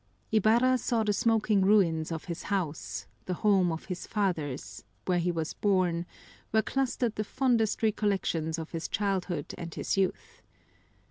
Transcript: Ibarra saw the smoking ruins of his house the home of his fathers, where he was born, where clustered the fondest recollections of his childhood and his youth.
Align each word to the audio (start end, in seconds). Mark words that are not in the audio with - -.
Ibarra 0.31 0.79
saw 0.79 1.03
the 1.03 1.13
smoking 1.13 1.61
ruins 1.61 2.11
of 2.11 2.25
his 2.25 2.41
house 2.49 3.05
the 3.25 3.35
home 3.35 3.71
of 3.71 3.85
his 3.85 4.07
fathers, 4.07 4.83
where 5.05 5.19
he 5.19 5.31
was 5.31 5.53
born, 5.53 6.07
where 6.49 6.63
clustered 6.63 7.13
the 7.17 7.23
fondest 7.23 7.83
recollections 7.83 8.57
of 8.57 8.71
his 8.71 8.87
childhood 8.87 9.53
and 9.59 9.75
his 9.75 9.97
youth. 9.97 10.41